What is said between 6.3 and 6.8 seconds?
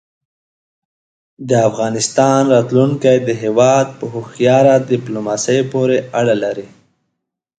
لري.